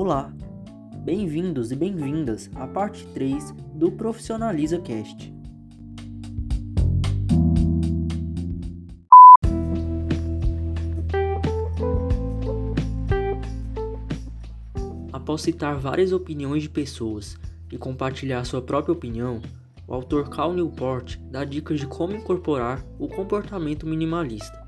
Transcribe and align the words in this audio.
Olá, 0.00 0.32
bem-vindos 1.04 1.72
e 1.72 1.74
bem-vindas 1.74 2.48
à 2.54 2.68
parte 2.68 3.04
3 3.08 3.52
do 3.74 3.90
Profissionaliza 3.90 4.78
Cast. 4.78 5.34
Após 15.12 15.42
citar 15.42 15.76
várias 15.80 16.12
opiniões 16.12 16.62
de 16.62 16.68
pessoas 16.68 17.36
e 17.68 17.76
compartilhar 17.76 18.44
sua 18.44 18.62
própria 18.62 18.92
opinião, 18.92 19.42
o 19.84 19.92
autor 19.92 20.30
Cal 20.30 20.52
Newport 20.52 21.18
dá 21.28 21.44
dicas 21.44 21.80
de 21.80 21.88
como 21.88 22.14
incorporar 22.14 22.86
o 23.00 23.08
comportamento 23.08 23.84
minimalista. 23.84 24.64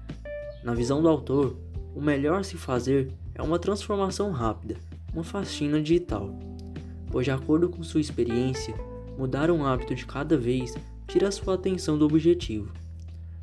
Na 0.65 0.75
visão 0.75 1.01
do 1.01 1.09
autor, 1.09 1.57
o 1.95 2.01
melhor 2.01 2.41
a 2.41 2.43
se 2.43 2.57
fazer 2.57 3.13
é 3.33 3.41
uma 3.41 3.61
transformação 3.61 4.33
rápida, 4.33 4.90
uma 5.13 5.25
faxina 5.25 5.81
digital, 5.81 6.39
pois, 7.11 7.25
de 7.25 7.31
acordo 7.31 7.69
com 7.69 7.83
sua 7.83 8.01
experiência, 8.01 8.75
mudar 9.19 9.51
um 9.51 9.65
hábito 9.65 9.95
de 9.95 10.07
cada 10.07 10.37
vez 10.37 10.75
tira 11.07 11.31
sua 11.31 11.55
atenção 11.55 11.99
do 11.99 12.07
objetivo. 12.07 12.73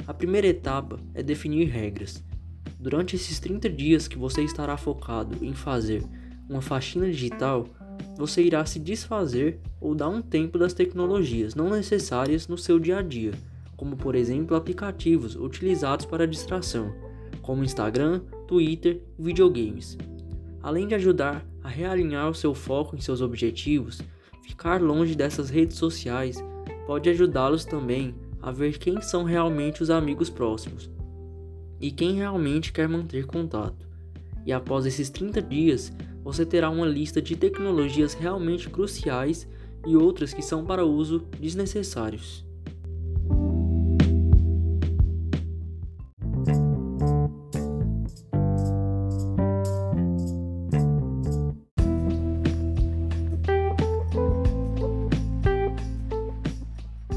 A 0.07 0.13
primeira 0.13 0.47
etapa 0.47 0.99
é 1.13 1.21
definir 1.21 1.65
regras. 1.65 2.23
Durante 2.79 3.15
esses 3.15 3.39
30 3.39 3.69
dias 3.69 4.07
que 4.07 4.17
você 4.17 4.41
estará 4.41 4.77
focado 4.77 5.43
em 5.43 5.53
fazer 5.53 6.03
uma 6.49 6.61
faxina 6.61 7.07
digital, 7.07 7.67
você 8.15 8.41
irá 8.41 8.65
se 8.65 8.79
desfazer 8.79 9.59
ou 9.81 9.93
dar 9.93 10.07
um 10.07 10.21
tempo 10.21 10.57
das 10.57 10.73
tecnologias 10.73 11.55
não 11.55 11.69
necessárias 11.69 12.47
no 12.47 12.57
seu 12.57 12.79
dia 12.79 12.99
a 12.99 13.01
dia, 13.01 13.31
como 13.75 13.97
por 13.97 14.15
exemplo 14.15 14.55
aplicativos 14.55 15.35
utilizados 15.35 16.05
para 16.05 16.27
distração, 16.27 16.93
como 17.41 17.63
Instagram, 17.63 18.21
Twitter 18.47 19.01
e 19.19 19.21
videogames. 19.21 19.97
Além 20.61 20.87
de 20.87 20.95
ajudar 20.95 21.45
a 21.67 21.69
realinhar 21.69 22.29
o 22.29 22.33
seu 22.33 22.53
foco 22.55 22.95
em 22.95 23.01
seus 23.01 23.19
objetivos, 23.19 24.01
ficar 24.41 24.81
longe 24.81 25.13
dessas 25.13 25.49
redes 25.49 25.75
sociais 25.75 26.41
pode 26.85 27.09
ajudá-los 27.09 27.65
também 27.65 28.15
a 28.41 28.51
ver 28.51 28.77
quem 28.77 29.01
são 29.01 29.25
realmente 29.25 29.83
os 29.83 29.89
amigos 29.89 30.29
próximos 30.29 30.89
e 31.81 31.91
quem 31.91 32.15
realmente 32.15 32.71
quer 32.71 32.87
manter 32.87 33.25
contato. 33.25 33.85
E 34.45 34.53
após 34.53 34.85
esses 34.85 35.09
30 35.09 35.41
dias, 35.41 35.91
você 36.23 36.45
terá 36.45 36.69
uma 36.69 36.87
lista 36.87 37.21
de 37.21 37.35
tecnologias 37.35 38.13
realmente 38.13 38.69
cruciais 38.69 39.45
e 39.85 39.93
outras 39.93 40.33
que 40.33 40.41
são 40.41 40.63
para 40.63 40.85
uso 40.85 41.27
desnecessários. 41.37 42.46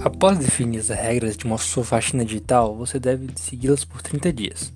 Após 0.02 0.38
definir 0.38 0.78
as 0.78 0.88
regras 0.88 1.36
de 1.36 1.44
uma 1.44 1.58
sua 1.58 1.84
faxina 1.84 2.24
digital, 2.24 2.74
você 2.74 2.98
deve 2.98 3.28
segui-las 3.36 3.84
por 3.84 4.00
30 4.00 4.32
dias. 4.32 4.72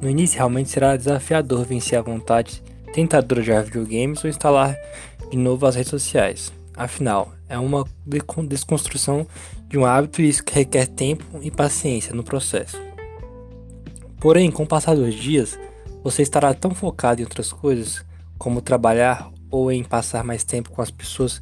No 0.00 0.10
início, 0.10 0.36
realmente 0.36 0.68
será 0.68 0.96
desafiador 0.96 1.64
vencer 1.64 1.96
a 1.96 2.02
vontade 2.02 2.60
tentadora 2.92 3.40
de 3.40 3.46
jogar 3.46 3.62
videogames 3.62 4.24
ou 4.24 4.28
instalar 4.28 4.76
de 5.30 5.36
novo 5.36 5.64
as 5.64 5.76
redes 5.76 5.90
sociais. 5.90 6.52
Afinal, 6.74 7.32
é 7.48 7.56
uma 7.56 7.84
desconstrução 8.48 9.24
de 9.68 9.78
um 9.78 9.86
hábito 9.86 10.20
e 10.20 10.28
isso 10.28 10.42
requer 10.50 10.86
tempo 10.86 11.24
e 11.40 11.52
paciência 11.52 12.12
no 12.12 12.24
processo. 12.24 12.80
Porém, 14.18 14.50
com 14.50 14.64
o 14.64 14.66
passar 14.66 14.96
dos 14.96 15.14
dias, 15.14 15.56
você 16.02 16.22
estará 16.22 16.52
tão 16.52 16.74
focado 16.74 17.20
em 17.20 17.24
outras 17.24 17.52
coisas, 17.52 18.04
como 18.36 18.60
trabalhar 18.60 19.30
ou 19.52 19.70
em 19.70 19.84
passar 19.84 20.24
mais 20.24 20.42
tempo 20.42 20.70
com 20.70 20.82
as 20.82 20.90
pessoas 20.90 21.40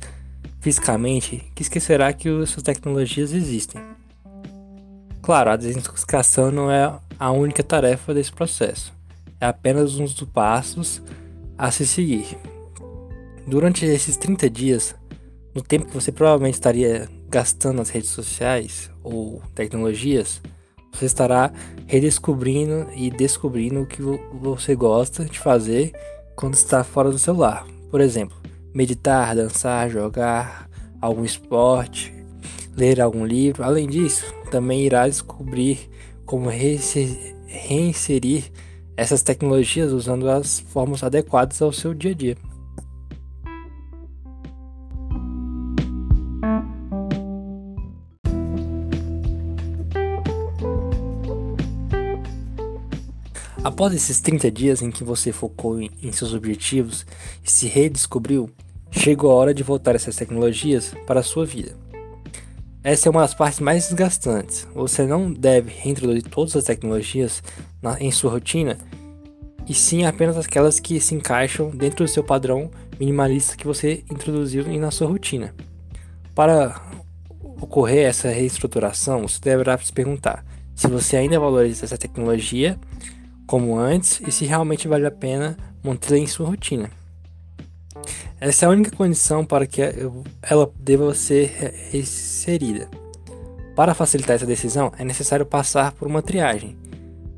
fisicamente, 0.60 1.50
que 1.54 1.62
esquecerá 1.62 2.12
que 2.12 2.28
essas 2.42 2.62
tecnologias 2.62 3.32
existem. 3.32 3.80
Claro, 5.22 5.50
a 5.50 5.56
desintoxicação 5.56 6.50
não 6.50 6.70
é 6.70 6.92
a 7.18 7.30
única 7.30 7.62
tarefa 7.62 8.14
desse 8.14 8.32
processo, 8.32 8.92
é 9.40 9.46
apenas 9.46 9.96
um 9.96 10.04
dos 10.04 10.22
passos 10.24 11.02
a 11.58 11.70
se 11.70 11.86
seguir. 11.86 12.38
Durante 13.46 13.84
esses 13.84 14.16
30 14.16 14.50
dias, 14.50 14.94
no 15.54 15.62
tempo 15.62 15.86
que 15.86 15.94
você 15.94 16.12
provavelmente 16.12 16.54
estaria 16.54 17.08
gastando 17.28 17.78
nas 17.78 17.90
redes 17.90 18.10
sociais 18.10 18.90
ou 19.02 19.42
tecnologias, 19.54 20.40
você 20.92 21.06
estará 21.06 21.52
redescobrindo 21.86 22.88
e 22.94 23.10
descobrindo 23.10 23.82
o 23.82 23.86
que 23.86 24.00
você 24.00 24.74
gosta 24.74 25.24
de 25.24 25.38
fazer 25.38 25.92
quando 26.34 26.54
está 26.54 26.82
fora 26.82 27.10
do 27.10 27.18
celular. 27.18 27.66
Por 27.90 28.00
exemplo, 28.00 28.36
meditar, 28.76 29.34
dançar, 29.34 29.88
jogar 29.88 30.68
algum 31.00 31.24
esporte, 31.24 32.12
ler 32.76 33.00
algum 33.00 33.24
livro. 33.24 33.64
Além 33.64 33.88
disso, 33.88 34.26
também 34.50 34.84
irá 34.84 35.08
descobrir 35.08 35.88
como 36.26 36.50
reinserir 36.50 38.52
essas 38.94 39.22
tecnologias 39.22 39.92
usando 39.92 40.28
as 40.28 40.60
formas 40.60 41.02
adequadas 41.02 41.62
ao 41.62 41.72
seu 41.72 41.94
dia 41.94 42.10
a 42.10 42.14
dia. 42.14 42.36
Após 53.64 53.94
esses 53.94 54.20
30 54.20 54.50
dias 54.50 54.82
em 54.82 54.90
que 54.90 55.02
você 55.02 55.32
focou 55.32 55.80
em, 55.80 56.12
seus 56.12 56.34
objetivos 56.34 57.06
e 57.42 57.50
se 57.50 57.66
redescobriu, 57.66 58.50
chegou 58.96 59.30
a 59.30 59.34
hora 59.34 59.54
de 59.54 59.62
voltar 59.62 59.94
essas 59.94 60.16
tecnologias 60.16 60.94
para 61.06 61.20
a 61.20 61.22
sua 61.22 61.44
vida. 61.44 61.72
Essa 62.82 63.08
é 63.08 63.10
uma 63.10 63.20
das 63.20 63.34
partes 63.34 63.60
mais 63.60 63.84
desgastantes. 63.88 64.66
Você 64.74 65.06
não 65.06 65.32
deve 65.32 65.70
reintroduzir 65.70 66.22
todas 66.24 66.56
as 66.56 66.64
tecnologias 66.64 67.42
na, 67.82 68.00
em 68.00 68.10
sua 68.10 68.30
rotina, 68.30 68.78
e 69.68 69.74
sim 69.74 70.04
apenas 70.04 70.36
aquelas 70.36 70.78
que 70.78 71.00
se 71.00 71.14
encaixam 71.14 71.70
dentro 71.70 72.04
do 72.04 72.08
seu 72.08 72.22
padrão 72.22 72.70
minimalista 72.98 73.56
que 73.56 73.66
você 73.66 74.04
introduziu 74.10 74.64
na 74.78 74.90
sua 74.90 75.08
rotina. 75.08 75.54
Para 76.34 76.80
ocorrer 77.60 78.06
essa 78.06 78.28
reestruturação, 78.28 79.26
você 79.26 79.40
deverá 79.40 79.76
se 79.78 79.92
perguntar 79.92 80.44
se 80.74 80.86
você 80.88 81.16
ainda 81.16 81.40
valoriza 81.40 81.84
essa 81.84 81.98
tecnologia 81.98 82.78
como 83.46 83.78
antes 83.78 84.20
e 84.26 84.30
se 84.30 84.44
realmente 84.44 84.86
vale 84.86 85.06
a 85.06 85.10
pena 85.10 85.56
mantê-la 85.82 86.18
em 86.18 86.26
sua 86.26 86.46
rotina. 86.46 86.90
Essa 88.38 88.66
é 88.66 88.68
a 88.68 88.70
única 88.70 88.90
condição 88.94 89.44
para 89.44 89.66
que 89.66 89.80
ela 90.42 90.70
deva 90.78 91.14
ser 91.14 91.74
inserida. 91.92 92.88
Para 93.74 93.94
facilitar 93.94 94.36
essa 94.36 94.44
decisão, 94.44 94.92
é 94.98 95.04
necessário 95.04 95.46
passar 95.46 95.92
por 95.92 96.06
uma 96.06 96.22
triagem. 96.22 96.76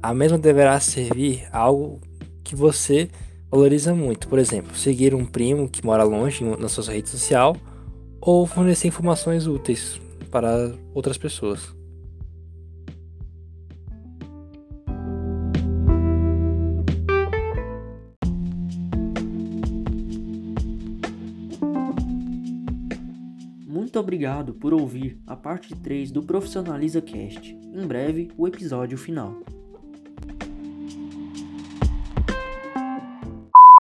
A 0.03 0.13
mesma 0.13 0.39
deverá 0.39 0.79
servir 0.81 1.47
a 1.53 1.59
algo 1.59 2.01
que 2.43 2.57
você 2.57 3.09
valoriza 3.51 3.95
muito, 3.95 4.27
por 4.27 4.39
exemplo, 4.39 4.77
seguir 4.77 5.15
um 5.15 5.25
primo 5.25 5.69
que 5.69 5.85
mora 5.85 6.03
longe 6.03 6.45
na 6.45 6.69
sua 6.69 6.93
rede 6.93 7.09
social 7.09 7.57
ou 8.21 8.47
fornecer 8.47 8.89
informações 8.89 9.47
úteis 9.47 10.01
para 10.31 10.73
outras 10.95 11.17
pessoas. 11.17 11.78
Muito 23.99 24.07
obrigado 24.07 24.55
por 24.55 24.73
ouvir 24.73 25.21
a 25.27 25.35
parte 25.35 25.75
3 25.75 26.13
do 26.13 26.23
Profissionaliza 26.23 27.03
Cast. 27.03 27.53
Em 27.53 27.85
breve, 27.85 28.31
o 28.39 28.47
episódio 28.47 28.97
final. 28.97 29.43